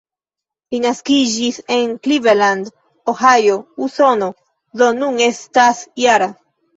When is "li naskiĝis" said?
0.75-1.57